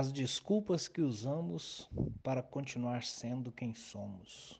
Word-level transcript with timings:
as 0.00 0.10
desculpas 0.10 0.88
que 0.88 1.02
usamos 1.02 1.86
para 2.22 2.42
continuar 2.42 3.04
sendo 3.04 3.52
quem 3.52 3.74
somos. 3.74 4.58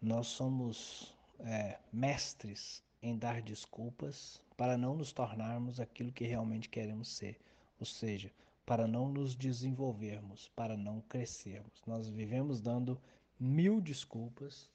Nós 0.00 0.28
somos 0.28 1.14
é, 1.40 1.78
mestres 1.92 2.82
em 3.02 3.18
dar 3.18 3.42
desculpas 3.42 4.40
para 4.56 4.78
não 4.78 4.96
nos 4.96 5.12
tornarmos 5.12 5.78
aquilo 5.78 6.10
que 6.10 6.24
realmente 6.24 6.70
queremos 6.70 7.10
ser, 7.10 7.38
ou 7.78 7.84
seja, 7.84 8.32
para 8.64 8.86
não 8.86 9.10
nos 9.10 9.34
desenvolvermos, 9.34 10.48
para 10.56 10.74
não 10.74 11.02
crescermos. 11.02 11.82
Nós 11.86 12.08
vivemos 12.08 12.62
dando 12.62 12.98
mil 13.38 13.78
desculpas 13.78 14.70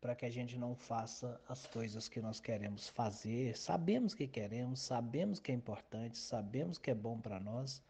para 0.00 0.16
que 0.16 0.26
a 0.26 0.30
gente 0.30 0.58
não 0.58 0.74
faça 0.74 1.40
as 1.48 1.64
coisas 1.64 2.08
que 2.08 2.20
nós 2.20 2.40
queremos 2.40 2.88
fazer. 2.88 3.56
Sabemos 3.56 4.14
que 4.14 4.26
queremos, 4.26 4.80
sabemos 4.80 5.38
que 5.38 5.52
é 5.52 5.54
importante, 5.54 6.18
sabemos 6.18 6.76
que 6.76 6.90
é 6.90 6.94
bom 6.94 7.20
para 7.20 7.38
nós 7.38 7.80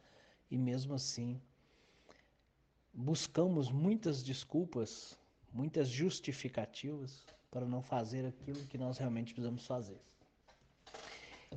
e 0.51 0.59
mesmo 0.59 0.95
assim 0.95 1.41
buscamos 2.95 3.71
muitas 3.71 4.23
desculpas, 4.23 5.19
muitas 5.53 5.89
justificativas 5.89 7.25
para 7.51 7.67
não 7.67 7.83
fazer 7.83 8.25
aquilo 8.25 8.65
que 8.67 8.79
nós 8.79 8.99
realmente 8.99 9.33
precisamos 9.33 9.67
fazer. 9.67 10.01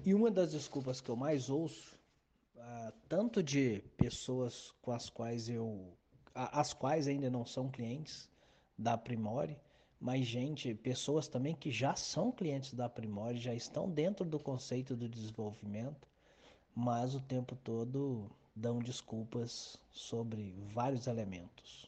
E 0.05 0.13
uma 0.13 0.31
das 0.31 0.51
desculpas 0.51 1.01
que 1.01 1.09
eu 1.09 1.15
mais 1.15 1.49
ouço, 1.49 1.95
uh, 2.55 2.93
tanto 3.07 3.41
de 3.43 3.83
pessoas 3.97 4.73
com 4.81 4.91
as 4.91 5.09
quais 5.09 5.49
eu, 5.49 5.95
as 6.33 6.73
quais 6.73 7.07
ainda 7.07 7.29
não 7.29 7.45
são 7.45 7.69
clientes 7.69 8.29
da 8.77 8.97
Primore, 8.97 9.57
mas 9.99 10.25
gente, 10.25 10.75
pessoas 10.75 11.27
também 11.27 11.55
que 11.55 11.71
já 11.71 11.95
são 11.95 12.31
clientes 12.31 12.73
da 12.73 12.87
Primore, 12.87 13.39
já 13.39 13.53
estão 13.53 13.89
dentro 13.89 14.23
do 14.23 14.39
conceito 14.39 14.95
do 14.95 15.09
desenvolvimento, 15.09 16.07
mas 16.75 17.15
o 17.15 17.19
tempo 17.19 17.55
todo 17.55 18.29
dão 18.57 18.79
desculpas 18.79 19.77
sobre 19.91 20.55
vários 20.73 21.05
elementos. 21.05 21.87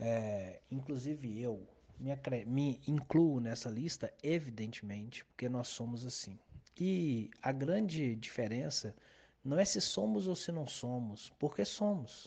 É, 0.00 0.60
inclusive 0.70 1.40
eu 1.40 1.66
me, 2.00 2.44
me 2.46 2.80
incluo 2.88 3.40
nessa 3.40 3.68
lista, 3.68 4.12
evidentemente, 4.22 5.24
porque 5.26 5.48
nós 5.48 5.68
somos 5.68 6.04
assim. 6.06 6.38
E 6.80 7.30
a 7.42 7.52
grande 7.52 8.16
diferença 8.16 8.94
não 9.44 9.58
é 9.58 9.64
se 9.64 9.80
somos 9.80 10.26
ou 10.26 10.34
se 10.34 10.50
não 10.50 10.66
somos, 10.66 11.30
porque 11.38 11.64
somos. 11.64 12.26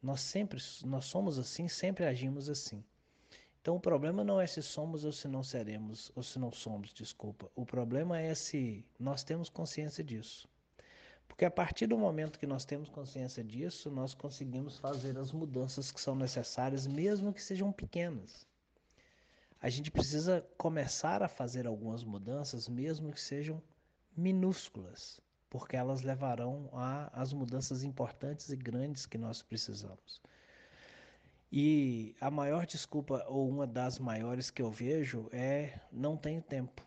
Nós 0.00 0.20
sempre 0.20 0.60
nós 0.84 1.06
somos 1.06 1.38
assim, 1.38 1.66
sempre 1.68 2.04
agimos 2.04 2.48
assim. 2.48 2.84
Então 3.60 3.76
o 3.76 3.80
problema 3.80 4.22
não 4.22 4.40
é 4.40 4.46
se 4.46 4.62
somos 4.62 5.04
ou 5.04 5.12
se 5.12 5.26
não 5.26 5.42
seremos, 5.42 6.12
ou 6.14 6.22
se 6.22 6.38
não 6.38 6.52
somos, 6.52 6.92
desculpa. 6.94 7.50
O 7.56 7.66
problema 7.66 8.20
é 8.20 8.34
se 8.34 8.84
nós 8.98 9.24
temos 9.24 9.48
consciência 9.48 10.04
disso. 10.04 10.48
Porque 11.28 11.44
a 11.44 11.50
partir 11.50 11.86
do 11.86 11.98
momento 11.98 12.38
que 12.38 12.46
nós 12.46 12.64
temos 12.64 12.88
consciência 12.88 13.42
disso, 13.42 13.90
nós 13.90 14.14
conseguimos 14.14 14.78
fazer 14.78 15.18
as 15.18 15.32
mudanças 15.32 15.90
que 15.90 16.00
são 16.00 16.14
necessárias, 16.14 16.86
mesmo 16.86 17.32
que 17.32 17.42
sejam 17.42 17.72
pequenas. 17.72 18.46
A 19.60 19.68
gente 19.68 19.90
precisa 19.90 20.46
começar 20.58 21.22
a 21.22 21.28
fazer 21.28 21.66
algumas 21.66 22.04
mudanças, 22.04 22.68
mesmo 22.68 23.12
que 23.12 23.20
sejam 23.20 23.62
minúsculas, 24.16 25.20
porque 25.48 25.76
elas 25.76 26.02
levarão 26.02 26.68
às 27.12 27.32
mudanças 27.32 27.82
importantes 27.82 28.50
e 28.50 28.56
grandes 28.56 29.06
que 29.06 29.18
nós 29.18 29.42
precisamos. 29.42 30.20
E 31.50 32.14
a 32.20 32.30
maior 32.30 32.66
desculpa, 32.66 33.24
ou 33.28 33.48
uma 33.48 33.66
das 33.66 33.98
maiores 33.98 34.50
que 34.50 34.60
eu 34.60 34.70
vejo, 34.70 35.28
é 35.32 35.78
não 35.90 36.16
tenho 36.16 36.42
tempo. 36.42 36.84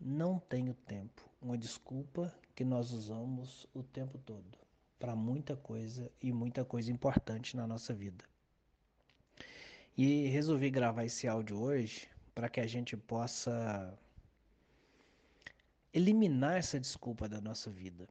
Não 0.00 0.38
tenho 0.38 0.74
tempo. 0.74 1.28
Uma 1.40 1.58
desculpa 1.58 2.32
que 2.54 2.64
nós 2.64 2.92
usamos 2.92 3.66
o 3.74 3.82
tempo 3.82 4.18
todo 4.18 4.58
para 4.98 5.14
muita 5.14 5.56
coisa 5.56 6.10
e 6.20 6.32
muita 6.32 6.64
coisa 6.64 6.90
importante 6.90 7.56
na 7.56 7.66
nossa 7.66 7.94
vida. 7.94 8.24
E 9.96 10.26
resolvi 10.28 10.70
gravar 10.70 11.04
esse 11.04 11.26
áudio 11.26 11.60
hoje 11.60 12.08
para 12.34 12.48
que 12.48 12.60
a 12.60 12.66
gente 12.66 12.96
possa 12.96 13.98
eliminar 15.92 16.56
essa 16.56 16.78
desculpa 16.78 17.28
da 17.28 17.40
nossa 17.40 17.70
vida. 17.70 18.08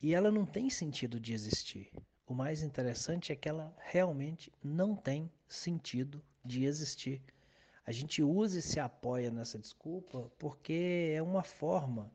E 0.00 0.14
ela 0.14 0.30
não 0.30 0.44
tem 0.44 0.68
sentido 0.68 1.18
de 1.18 1.32
existir. 1.32 1.90
O 2.26 2.34
mais 2.34 2.62
interessante 2.62 3.32
é 3.32 3.36
que 3.36 3.48
ela 3.48 3.74
realmente 3.78 4.52
não 4.62 4.94
tem 4.94 5.30
sentido 5.48 6.22
de 6.44 6.64
existir. 6.64 7.22
A 7.84 7.90
gente 7.90 8.22
usa 8.22 8.58
e 8.58 8.62
se 8.62 8.78
apoia 8.78 9.30
nessa 9.30 9.58
desculpa 9.58 10.30
porque 10.38 11.12
é 11.14 11.22
uma 11.22 11.42
forma 11.42 12.10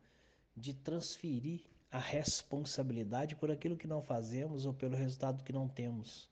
de 0.55 0.73
transferir 0.73 1.61
a 1.91 1.99
responsabilidade 1.99 3.35
por 3.35 3.51
aquilo 3.51 3.77
que 3.77 3.87
não 3.87 4.01
fazemos 4.01 4.65
ou 4.65 4.73
pelo 4.73 4.95
resultado 4.95 5.43
que 5.43 5.51
não 5.51 5.67
temos. 5.67 6.29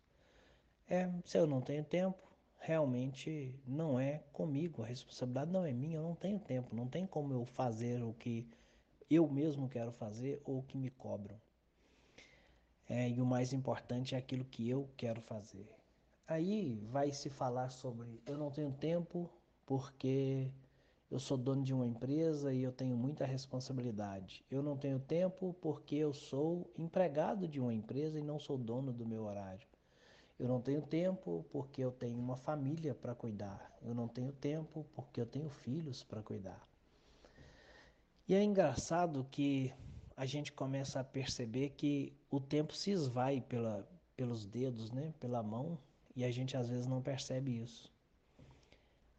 É, 0.87 1.09
se 1.25 1.37
eu 1.37 1.47
não 1.47 1.61
tenho 1.61 1.83
tempo, 1.83 2.17
realmente 2.59 3.53
não 3.65 3.99
é 3.99 4.23
comigo, 4.31 4.81
a 4.81 4.85
responsabilidade 4.85 5.51
não 5.51 5.65
é 5.65 5.71
minha, 5.71 5.97
eu 5.97 6.03
não 6.03 6.15
tenho 6.15 6.39
tempo, 6.39 6.75
não 6.75 6.87
tem 6.87 7.05
como 7.05 7.33
eu 7.33 7.45
fazer 7.45 8.03
o 8.03 8.13
que 8.13 8.47
eu 9.09 9.27
mesmo 9.29 9.69
quero 9.69 9.91
fazer 9.91 10.41
ou 10.45 10.59
o 10.59 10.63
que 10.63 10.77
me 10.77 10.89
cobram. 10.89 11.39
É, 12.87 13.09
e 13.09 13.19
o 13.19 13.25
mais 13.25 13.51
importante 13.51 14.15
é 14.15 14.17
aquilo 14.17 14.45
que 14.45 14.69
eu 14.69 14.89
quero 14.95 15.21
fazer. 15.21 15.67
Aí 16.27 16.79
vai 16.91 17.11
se 17.11 17.29
falar 17.29 17.69
sobre 17.69 18.21
eu 18.25 18.37
não 18.37 18.49
tenho 18.49 18.71
tempo 18.71 19.29
porque 19.65 20.51
eu 21.09 21.19
sou 21.19 21.37
dono 21.37 21.63
de 21.63 21.73
uma 21.73 21.85
empresa 21.85 22.51
e 22.51 22.63
eu 22.63 22.71
tenho 22.71 22.97
muita 22.97 23.25
responsabilidade. 23.25 24.43
Eu 24.49 24.63
não 24.63 24.75
tenho 24.75 24.99
tempo 24.99 25.55
porque 25.61 25.95
eu 25.95 26.13
sou 26.13 26.69
empregado 26.77 27.47
de 27.47 27.59
uma 27.59 27.73
empresa 27.73 28.19
e 28.19 28.23
não 28.23 28.39
sou 28.39 28.57
dono 28.57 28.91
do 28.91 29.05
meu 29.05 29.23
horário. 29.23 29.67
Eu 30.37 30.47
não 30.47 30.59
tenho 30.59 30.81
tempo 30.81 31.45
porque 31.51 31.81
eu 31.81 31.91
tenho 31.91 32.17
uma 32.17 32.35
família 32.35 32.93
para 32.93 33.15
cuidar. 33.15 33.71
Eu 33.81 33.93
não 33.93 34.07
tenho 34.07 34.33
tempo 34.33 34.85
porque 34.93 35.21
eu 35.21 35.25
tenho 35.25 35.49
filhos 35.49 36.03
para 36.03 36.23
cuidar. 36.23 36.67
E 38.27 38.33
é 38.33 38.43
engraçado 38.43 39.25
que 39.29 39.71
a 40.17 40.25
gente 40.25 40.51
começa 40.51 40.99
a 40.99 41.03
perceber 41.03 41.69
que 41.69 42.11
o 42.31 42.39
tempo 42.39 42.73
se 42.73 42.89
esvai 42.89 43.41
pela, 43.41 43.87
pelos 44.15 44.45
dedos, 44.45 44.91
né? 44.91 45.13
pela 45.19 45.43
mão, 45.43 45.77
e 46.15 46.23
a 46.23 46.31
gente 46.31 46.55
às 46.55 46.69
vezes 46.69 46.87
não 46.87 47.01
percebe 47.01 47.61
isso. 47.61 47.91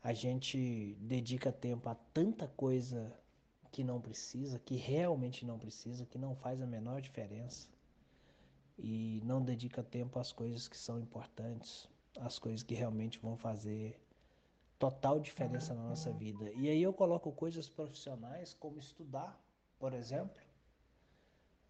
A 0.02 0.12
gente 0.12 0.96
dedica 1.00 1.52
tempo 1.52 1.88
a 1.88 1.94
tanta 1.94 2.46
coisa 2.48 3.12
que 3.70 3.84
não 3.84 4.00
precisa, 4.00 4.58
que 4.58 4.76
realmente 4.76 5.44
não 5.44 5.58
precisa, 5.58 6.06
que 6.06 6.16
não 6.16 6.34
faz 6.34 6.62
a 6.62 6.66
menor 6.66 7.00
diferença, 7.00 7.68
e 8.78 9.20
não 9.24 9.42
dedica 9.42 9.82
tempo 9.82 10.18
às 10.18 10.32
coisas 10.32 10.68
que 10.68 10.76
são 10.76 10.98
importantes, 10.98 11.88
às 12.18 12.38
coisas 12.38 12.62
que 12.62 12.74
realmente 12.74 13.18
vão 13.18 13.36
fazer 13.36 14.00
total 14.78 15.18
diferença 15.18 15.74
na 15.74 15.82
nossa 15.82 16.12
vida. 16.12 16.50
E 16.52 16.68
aí 16.68 16.82
eu 16.82 16.92
coloco 16.92 17.32
coisas 17.32 17.68
profissionais 17.68 18.54
como 18.54 18.78
estudar, 18.78 19.38
por 19.78 19.92
exemplo, 19.92 20.40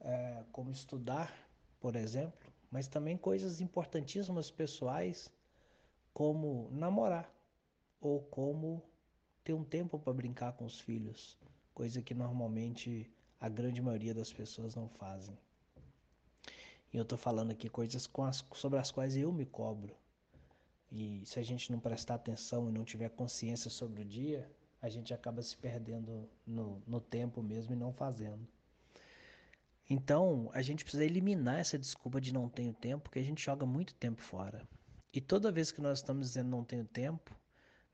é, 0.01 0.45
como 0.53 0.71
estudar, 0.71 1.33
por 1.81 1.95
exemplo, 1.97 2.53
mas 2.71 2.89
também 2.89 3.17
coisas 3.17 3.61
importantíssimas 3.61 4.51
pessoais, 4.51 5.31
como 6.13 6.69
namorar 6.73 7.31
ou 8.01 8.21
como 8.23 8.83
ter 9.45 9.53
um 9.53 9.65
tempo 9.65 9.99
para 9.99 10.13
brincar 10.13 10.53
com 10.53 10.65
os 10.65 10.81
filhos, 10.81 11.39
coisa 11.75 12.03
que 12.03 12.15
normalmente 12.15 13.11
a 13.41 13.49
grande 13.49 13.81
maioria 13.81 14.15
das 14.15 14.33
pessoas 14.33 14.75
não 14.75 14.89
fazem. 14.89 15.37
E 16.93 16.97
eu 16.97 17.03
estou 17.03 17.19
falando 17.19 17.51
aqui 17.51 17.69
coisas 17.69 18.11
as, 18.19 18.45
sobre 18.55 18.79
as 18.79 18.91
quais 18.91 19.17
eu 19.17 19.33
me 19.33 19.45
cobro. 19.45 19.95
E 20.91 21.23
se 21.27 21.39
a 21.39 21.43
gente 21.43 21.71
não 21.71 21.79
prestar 21.79 22.15
atenção 22.15 22.69
e 22.69 22.73
não 22.73 22.85
tiver 22.85 23.11
consciência 23.11 23.71
sobre 23.71 24.03
o 24.03 24.05
dia, 24.05 24.51
a 24.81 24.89
gente 24.89 25.13
acaba 25.13 25.43
se 25.43 25.57
perdendo 25.57 26.29
no, 26.47 26.83
no 26.87 27.01
tempo 27.01 27.43
mesmo 27.43 27.75
e 27.75 27.77
não 27.77 27.93
fazendo. 27.93 28.47
Então, 29.89 30.51
a 30.53 30.63
gente 30.63 30.83
precisa 30.83 31.05
eliminar 31.05 31.61
essa 31.61 31.79
desculpa 31.79 32.21
de 32.21 32.33
não 32.33 32.49
tenho 32.49 32.75
tempo, 32.75 33.05
porque 33.05 33.21
a 33.21 33.23
gente 33.23 33.45
joga 33.45 33.65
muito 33.65 33.95
tempo 33.95 34.21
fora. 34.21 34.67
E 35.13 35.21
toda 35.21 35.53
vez 35.53 35.71
que 35.71 35.81
nós 35.81 35.99
estamos 35.99 36.27
dizendo 36.27 36.51
não 36.51 36.65
tenho 36.65 36.85
tempo, 36.85 37.35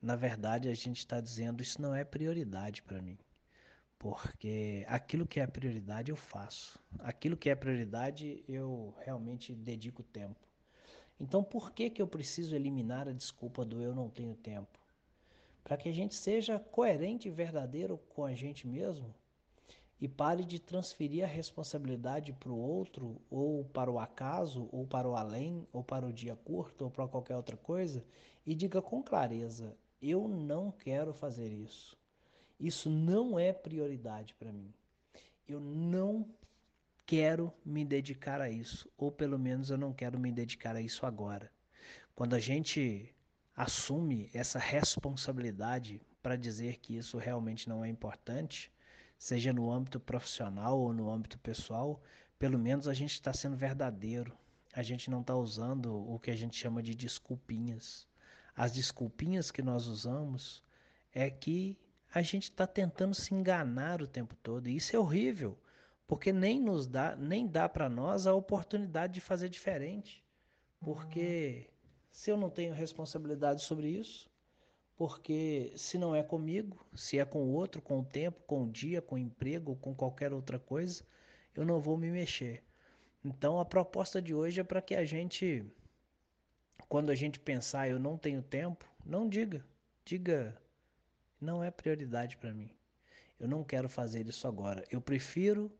na 0.00 0.16
verdade 0.16 0.68
a 0.68 0.74
gente 0.74 0.98
está 0.98 1.20
dizendo 1.20 1.62
isso 1.62 1.80
não 1.80 1.94
é 1.94 2.02
prioridade 2.02 2.82
para 2.82 3.02
mim. 3.02 3.18
Porque 3.98 4.84
aquilo 4.88 5.26
que 5.26 5.38
é 5.38 5.46
prioridade 5.46 6.10
eu 6.10 6.16
faço. 6.16 6.78
Aquilo 6.98 7.36
que 7.36 7.50
é 7.50 7.54
prioridade 7.54 8.42
eu 8.48 8.94
realmente 9.00 9.54
dedico 9.54 10.02
tempo. 10.02 10.40
Então, 11.20 11.44
por 11.44 11.72
que, 11.72 11.90
que 11.90 12.02
eu 12.02 12.08
preciso 12.08 12.56
eliminar 12.56 13.06
a 13.06 13.12
desculpa 13.12 13.64
do 13.64 13.80
eu 13.82 13.94
não 13.94 14.08
tenho 14.08 14.34
tempo? 14.34 14.80
Para 15.62 15.76
que 15.76 15.88
a 15.88 15.92
gente 15.92 16.14
seja 16.14 16.58
coerente 16.58 17.28
e 17.28 17.30
verdadeiro 17.30 17.98
com 18.08 18.24
a 18.24 18.34
gente 18.34 18.66
mesmo 18.66 19.14
e 20.02 20.08
pare 20.08 20.44
de 20.44 20.58
transferir 20.58 21.22
a 21.22 21.28
responsabilidade 21.28 22.32
para 22.32 22.50
o 22.50 22.58
outro, 22.58 23.22
ou 23.30 23.64
para 23.66 23.88
o 23.88 24.00
acaso, 24.00 24.68
ou 24.72 24.84
para 24.84 25.08
o 25.08 25.14
além, 25.14 25.64
ou 25.72 25.84
para 25.84 26.04
o 26.04 26.12
dia 26.12 26.34
curto, 26.34 26.82
ou 26.82 26.90
para 26.90 27.06
qualquer 27.06 27.36
outra 27.36 27.56
coisa, 27.56 28.04
e 28.44 28.52
diga 28.52 28.82
com 28.82 29.00
clareza: 29.00 29.76
eu 30.02 30.26
não 30.26 30.72
quero 30.72 31.14
fazer 31.14 31.52
isso. 31.52 31.96
Isso 32.58 32.90
não 32.90 33.38
é 33.38 33.52
prioridade 33.52 34.34
para 34.34 34.52
mim. 34.52 34.74
Eu 35.46 35.60
não 35.60 36.28
quero 37.06 37.52
me 37.64 37.84
dedicar 37.84 38.40
a 38.40 38.50
isso, 38.50 38.90
ou 38.98 39.12
pelo 39.12 39.38
menos 39.38 39.70
eu 39.70 39.78
não 39.78 39.92
quero 39.92 40.18
me 40.18 40.32
dedicar 40.32 40.74
a 40.74 40.80
isso 40.80 41.06
agora. 41.06 41.48
Quando 42.12 42.34
a 42.34 42.40
gente 42.40 43.14
assume 43.54 44.28
essa 44.34 44.58
responsabilidade 44.58 46.00
para 46.20 46.34
dizer 46.34 46.78
que 46.78 46.96
isso 46.96 47.18
realmente 47.18 47.68
não 47.68 47.84
é 47.84 47.88
importante, 47.88 48.72
seja 49.22 49.52
no 49.52 49.70
âmbito 49.70 50.00
profissional 50.00 50.80
ou 50.80 50.92
no 50.92 51.08
âmbito 51.08 51.38
pessoal, 51.38 52.02
pelo 52.40 52.58
menos 52.58 52.88
a 52.88 52.92
gente 52.92 53.12
está 53.12 53.32
sendo 53.32 53.56
verdadeiro. 53.56 54.36
A 54.74 54.82
gente 54.82 55.08
não 55.08 55.20
está 55.20 55.36
usando 55.36 55.94
o 56.12 56.18
que 56.18 56.28
a 56.28 56.34
gente 56.34 56.56
chama 56.56 56.82
de 56.82 56.92
desculpinhas. 56.92 58.08
As 58.56 58.72
desculpinhas 58.72 59.52
que 59.52 59.62
nós 59.62 59.86
usamos 59.86 60.60
é 61.14 61.30
que 61.30 61.78
a 62.12 62.20
gente 62.20 62.50
está 62.50 62.66
tentando 62.66 63.14
se 63.14 63.32
enganar 63.32 64.02
o 64.02 64.08
tempo 64.08 64.34
todo. 64.42 64.68
E 64.68 64.74
isso 64.74 64.96
é 64.96 64.98
horrível, 64.98 65.56
porque 66.04 66.32
nem 66.32 66.60
nos 66.60 66.88
dá, 66.88 67.14
nem 67.14 67.46
dá 67.46 67.68
para 67.68 67.88
nós 67.88 68.26
a 68.26 68.34
oportunidade 68.34 69.14
de 69.14 69.20
fazer 69.20 69.48
diferente. 69.48 70.20
Porque 70.80 71.70
se 72.10 72.28
eu 72.28 72.36
não 72.36 72.50
tenho 72.50 72.74
responsabilidade 72.74 73.62
sobre 73.62 73.88
isso, 73.88 74.28
porque 74.96 75.72
se 75.76 75.98
não 75.98 76.14
é 76.14 76.22
comigo, 76.22 76.86
se 76.94 77.18
é 77.18 77.24
com 77.24 77.50
outro, 77.50 77.80
com 77.82 78.00
o 78.00 78.04
tempo, 78.04 78.40
com 78.46 78.64
o 78.64 78.70
dia, 78.70 79.02
com 79.02 79.14
o 79.16 79.18
emprego, 79.18 79.76
com 79.76 79.94
qualquer 79.94 80.32
outra 80.32 80.58
coisa, 80.58 81.04
eu 81.54 81.64
não 81.64 81.80
vou 81.80 81.96
me 81.96 82.10
mexer. 82.10 82.62
Então 83.24 83.58
a 83.58 83.64
proposta 83.64 84.20
de 84.20 84.34
hoje 84.34 84.60
é 84.60 84.64
para 84.64 84.82
que 84.82 84.94
a 84.94 85.04
gente, 85.04 85.64
quando 86.88 87.10
a 87.10 87.14
gente 87.14 87.38
pensar 87.38 87.88
eu 87.88 87.98
não 87.98 88.18
tenho 88.18 88.42
tempo, 88.42 88.84
não 89.04 89.28
diga, 89.28 89.64
diga 90.04 90.60
não 91.40 91.62
é 91.62 91.70
prioridade 91.70 92.36
para 92.36 92.54
mim. 92.54 92.70
Eu 93.38 93.48
não 93.48 93.64
quero 93.64 93.88
fazer 93.88 94.28
isso 94.28 94.46
agora. 94.46 94.84
Eu 94.90 95.00
prefiro 95.00 95.70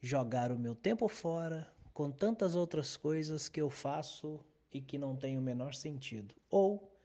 jogar 0.00 0.52
o 0.52 0.58
meu 0.58 0.74
tempo 0.76 1.08
fora 1.08 1.68
com 1.92 2.10
tantas 2.10 2.54
outras 2.54 2.96
coisas 2.96 3.48
que 3.48 3.60
eu 3.60 3.68
faço 3.68 4.38
e 4.72 4.80
que 4.80 4.96
não 4.96 5.16
tem 5.16 5.36
o 5.36 5.42
menor 5.42 5.74
sentido. 5.74 6.32
Ou 6.48 6.96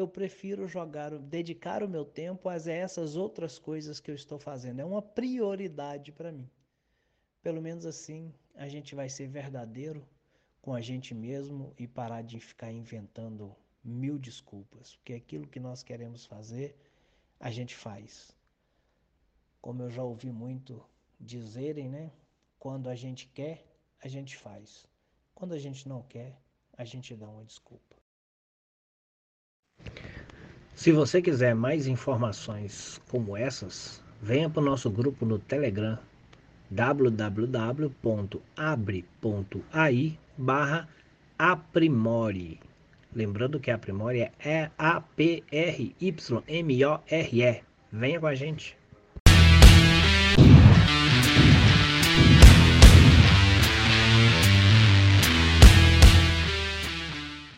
eu 0.00 0.06
prefiro 0.06 0.68
jogar, 0.68 1.10
dedicar 1.18 1.82
o 1.82 1.88
meu 1.88 2.04
tempo 2.04 2.48
a 2.48 2.54
essas 2.54 3.16
outras 3.16 3.58
coisas 3.58 3.98
que 3.98 4.08
eu 4.08 4.14
estou 4.14 4.38
fazendo. 4.38 4.78
É 4.78 4.84
uma 4.84 5.02
prioridade 5.02 6.12
para 6.12 6.30
mim. 6.30 6.48
Pelo 7.42 7.60
menos 7.60 7.84
assim 7.84 8.32
a 8.54 8.68
gente 8.68 8.94
vai 8.94 9.08
ser 9.08 9.26
verdadeiro 9.26 10.06
com 10.62 10.72
a 10.72 10.80
gente 10.80 11.12
mesmo 11.14 11.74
e 11.76 11.88
parar 11.88 12.22
de 12.22 12.38
ficar 12.38 12.70
inventando 12.70 13.56
mil 13.82 14.20
desculpas, 14.20 14.94
porque 14.94 15.14
aquilo 15.14 15.48
que 15.48 15.58
nós 15.58 15.82
queremos 15.82 16.24
fazer, 16.24 16.76
a 17.40 17.50
gente 17.50 17.74
faz. 17.74 18.30
Como 19.60 19.82
eu 19.82 19.90
já 19.90 20.04
ouvi 20.04 20.30
muito 20.30 20.80
dizerem, 21.18 21.88
né? 21.88 22.12
Quando 22.56 22.88
a 22.88 22.94
gente 22.94 23.26
quer, 23.26 23.66
a 24.00 24.06
gente 24.06 24.36
faz. 24.36 24.86
Quando 25.34 25.54
a 25.54 25.58
gente 25.58 25.88
não 25.88 26.02
quer, 26.02 26.40
a 26.72 26.84
gente 26.84 27.16
dá 27.16 27.28
uma 27.28 27.44
desculpa. 27.44 27.97
Se 30.78 30.92
você 30.92 31.20
quiser 31.20 31.56
mais 31.56 31.88
informações 31.88 33.00
como 33.08 33.36
essas, 33.36 34.00
venha 34.22 34.48
para 34.48 34.62
o 34.62 34.64
nosso 34.64 34.88
grupo 34.88 35.26
no 35.26 35.36
Telegram 35.36 35.98
www.abre.ai 36.70 37.98
barra 40.36 40.88
aprimore. 41.36 42.60
Lembrando 43.12 43.58
que 43.58 43.72
aprimore 43.72 44.30
é 44.38 44.70
A-P-R-Y-M-O-R-E. 44.78 45.50
Venha 47.90 48.20
com 48.20 48.26
a 48.28 48.34
gente. 48.36 48.77